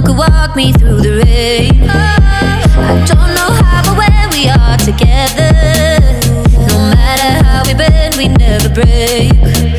could 0.00 0.16
walk 0.16 0.56
me 0.56 0.72
through 0.72 1.00
the 1.00 1.22
rain. 1.24 1.88
I 1.90 3.04
don't 3.04 3.34
know 3.36 3.50
how, 3.60 3.82
but 3.84 3.96
when 3.98 4.30
we 4.30 4.48
are 4.48 4.76
together, 4.78 5.52
no 6.66 6.78
matter 6.94 7.44
how 7.44 7.62
we 7.66 7.74
bend, 7.74 8.16
we 8.16 8.28
never 8.28 8.68
break. 8.70 9.71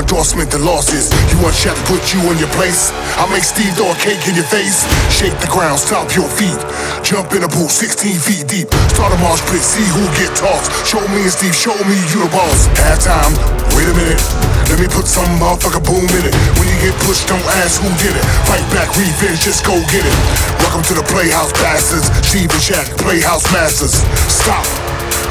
endorsement 0.00 0.54
and 0.54 0.64
losses. 0.64 1.10
You 1.30 1.38
want 1.42 1.54
Shaq 1.54 1.74
to 1.74 1.84
put 1.90 2.02
you 2.14 2.20
in 2.30 2.38
your 2.38 2.50
place? 2.54 2.90
I 3.18 3.26
make 3.30 3.42
Steve 3.42 3.74
throw 3.74 3.90
a 3.90 3.98
cake 3.98 4.22
in 4.30 4.34
your 4.38 4.46
face. 4.46 4.86
Shake 5.10 5.34
the 5.42 5.50
ground, 5.50 5.78
stop 5.78 6.14
your 6.14 6.28
feet. 6.28 6.58
Jump 7.02 7.34
in 7.34 7.42
a 7.42 7.50
pool 7.50 7.68
16 7.68 8.18
feet 8.18 8.46
deep. 8.46 8.68
Start 8.94 9.12
a 9.14 9.18
mosh 9.18 9.42
pit, 9.50 9.62
see 9.62 9.86
who 9.94 10.02
get 10.14 10.30
tossed. 10.38 10.70
Show 10.86 11.02
me 11.10 11.26
and 11.26 11.34
Steve, 11.34 11.54
show 11.54 11.74
me 11.86 11.96
you 12.14 12.22
the 12.22 12.30
boss. 12.30 12.70
Halftime, 12.78 13.34
wait 13.74 13.90
a 13.90 13.94
minute. 13.94 14.22
Let 14.70 14.78
me 14.78 14.88
put 14.88 15.08
some 15.08 15.28
motherfucker 15.40 15.82
boom 15.82 16.04
in 16.04 16.24
it. 16.28 16.34
When 16.60 16.68
you 16.68 16.78
get 16.78 16.94
pushed, 17.08 17.26
don't 17.26 17.42
ask 17.64 17.80
who 17.80 17.88
did 17.98 18.12
it. 18.12 18.24
Fight 18.44 18.64
back, 18.70 18.92
revenge, 18.94 19.40
just 19.40 19.64
go 19.64 19.74
get 19.88 20.04
it. 20.04 20.16
Welcome 20.62 20.84
to 20.92 20.94
the 20.94 21.04
Playhouse 21.08 21.52
Bastards. 21.58 22.06
Steve 22.22 22.52
and 22.52 22.62
Shaq, 22.62 22.86
Playhouse 23.00 23.48
Masters. 23.52 24.04
Stop, 24.28 24.66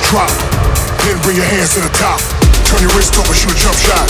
drop, 0.10 0.34
then 1.06 1.16
bring 1.22 1.38
your 1.38 1.46
hands 1.46 1.74
to 1.76 1.82
the 1.82 1.94
top. 1.94 2.37
Turn 2.68 2.84
your 2.84 2.92
wrist 3.00 3.16
over, 3.16 3.32
and 3.32 3.40
shoot 3.40 3.52
a 3.52 3.56
jump 3.56 3.80
shot. 3.80 4.08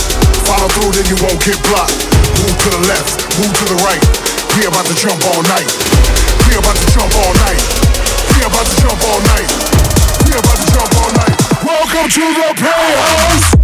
Follow 0.50 0.66
through, 0.74 0.90
then 0.98 1.06
you 1.06 1.18
won't 1.22 1.38
get 1.46 1.62
blocked. 1.70 1.94
Move 2.42 2.58
to 2.58 2.70
the 2.74 2.82
left, 2.90 3.14
move 3.38 3.54
to 3.54 3.66
the 3.70 3.78
right. 3.86 4.02
We 4.58 4.66
about 4.66 4.90
to 4.90 4.96
jump 4.98 5.22
all 5.30 5.44
night. 5.46 5.70
We 6.50 6.58
about 6.58 6.74
to 6.74 6.88
jump 6.90 7.14
all 7.22 7.34
night. 7.46 7.62
We 8.34 8.42
about 8.42 8.66
to 8.66 8.76
jump 8.82 8.98
all 9.06 9.22
night. 9.30 9.50
We 10.26 10.34
about 10.34 10.58
to 10.58 10.68
jump 10.74 10.92
all 10.98 11.12
night. 11.14 11.38
Welcome 11.62 12.10
to 12.10 12.26
the 12.34 12.50
playhouse. 12.58 13.57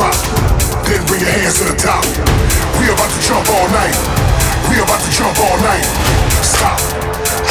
drop. 0.00 0.16
Then 0.88 1.04
bring 1.04 1.20
your 1.20 1.28
hands 1.28 1.60
to 1.60 1.64
the 1.68 1.76
top. 1.76 2.00
We 2.80 2.88
about 2.88 3.12
to 3.12 3.20
jump 3.20 3.44
all 3.52 3.68
night. 3.68 3.92
We 4.72 4.80
about 4.80 5.00
to 5.04 5.10
jump 5.12 5.36
all 5.44 5.60
night. 5.60 5.84
Stop, 6.40 6.80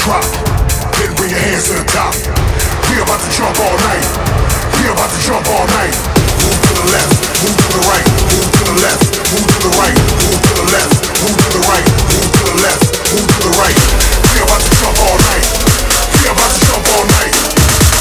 drop. 0.02 0.26
Then 0.98 1.14
bring 1.14 1.30
your 1.30 1.44
hands 1.46 1.70
to 1.70 1.78
the 1.78 1.86
top. 1.86 2.18
We 2.90 2.98
about 3.06 3.22
to 3.22 3.30
jump 3.30 3.54
all 3.62 3.78
night. 3.86 4.02
We 4.82 4.90
about 4.90 5.14
to 5.14 5.20
jump 5.22 5.46
all 5.46 5.68
night. 5.78 5.94
Move 6.42 6.58
to 6.58 6.74
the 6.74 6.86
left, 6.90 7.14
move 7.46 7.54
to 7.54 7.70
the 7.70 7.84
right, 7.86 8.08
move 8.34 8.50
to 8.50 8.64
the 8.66 8.76
left, 8.82 9.06
move 9.30 9.46
to 9.46 9.58
the 9.62 9.70
right, 9.78 9.98
move 10.10 10.42
to 10.42 10.54
the 10.58 10.66
left, 10.74 10.94
move 11.22 11.38
to 11.38 11.50
the 11.54 11.62
right, 11.70 11.86
move 12.10 12.34
to 12.34 12.44
the 12.50 12.56
left, 12.66 12.82
move 13.14 13.30
to 13.30 13.40
the 13.46 13.54
right. 13.62 13.78
We 14.26 14.38
about 14.42 14.62
to 14.66 14.72
jump 14.74 14.98
all 15.06 15.20
night. 15.22 15.46
We 16.18 16.26
about 16.34 16.50
to 16.50 16.60
jump 16.66 16.86
all 16.98 17.06
night. 17.14 17.34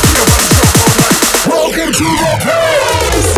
We 0.09 0.17
about 0.25 0.41
to 0.41 0.49
jump 0.49 0.89
all 0.89 0.97
night. 1.05 1.29
Welcome 1.53 1.93
to 1.93 2.07
the 2.17 2.33
place. 2.41 3.38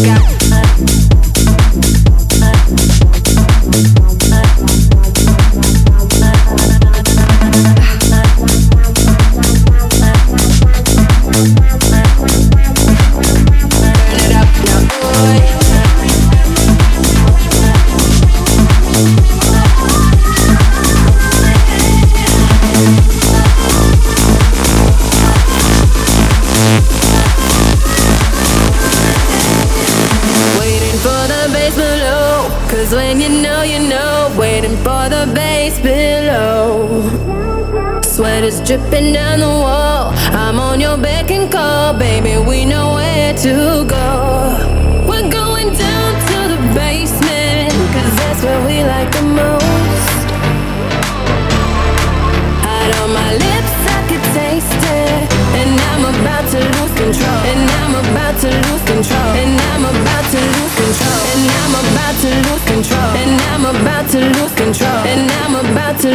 Got 0.00 0.41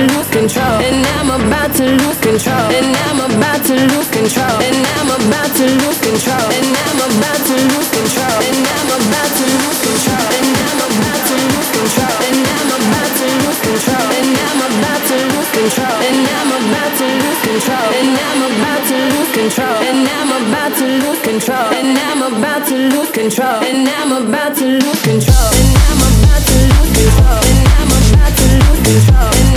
lose 0.06 0.30
control. 0.30 0.78
And 0.84 1.06
I'm 1.18 1.30
about 1.34 1.74
to 1.78 1.86
lose 1.86 2.20
control. 2.22 2.68
And 2.70 2.94
I'm 3.08 3.20
about 3.26 3.62
to 3.66 3.74
lose 3.74 4.10
control. 4.14 4.58
And 4.62 4.80
I'm 4.98 5.10
about 5.10 5.50
to 5.58 5.66
lose 5.66 6.00
control. 6.02 6.48
And 6.54 6.70
I'm 6.86 7.00
about 7.02 7.42
to 7.48 7.56
lose 7.72 7.90
control. 7.90 8.38
And 8.46 8.62
I'm 8.68 8.90
about 8.94 9.32
to 9.38 9.46
lose 9.48 9.80
control. 9.88 10.26
And 10.38 10.52
I'm 10.58 10.80
about 10.86 11.22
to 11.28 11.36
lose 11.50 11.70
control. 11.74 12.16
And 12.28 12.46
I'm 12.48 12.70
about 12.78 13.12
to 13.18 13.26
lose 13.42 13.62
control. 13.66 14.08
And 14.18 14.38
I'm 14.46 14.62
about 14.68 15.02
to 15.08 15.18
lose 15.28 15.52
control. 15.58 15.98
And 16.06 16.22
I'm 16.28 16.52
about 16.62 16.92
to 16.98 17.08
lose 17.18 17.42
control. 17.48 17.88
And 17.98 18.14
I'm 18.18 18.42
about 18.46 18.84
to 18.88 18.98
lose 19.08 19.32
control. 19.34 19.78
And 19.88 20.00
I'm 20.06 20.32
about 20.38 20.72
to 20.78 20.86
lose 21.02 21.22
control. 21.24 21.68
And 21.72 21.98
I'm 21.98 22.22
about 22.22 22.62
to 22.68 22.76
lose 22.78 23.12
control. 23.16 23.58
And 23.58 23.88
I'm 23.88 24.12
about 24.14 24.52
to 24.58 24.66
lose 24.66 25.02
control. 25.02 25.50
And 25.58 25.72
I'm 25.88 26.02
about 26.06 26.44
to 26.46 26.58
lose 26.70 26.92
control. 26.94 27.42
And 27.50 27.62
I'm 27.78 27.92
about 27.98 28.34
to 28.38 28.48
lose 28.62 28.82
control. 28.86 29.57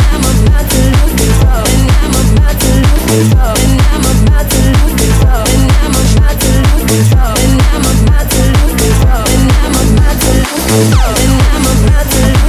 I'm 11.52 11.66
about 11.66 12.10
to 12.10 12.39